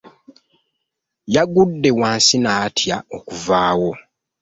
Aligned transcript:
Yagudde 1.35 1.89
wansi 1.99 2.35
n'atya 2.39 2.97
okuvawo. 3.17 3.91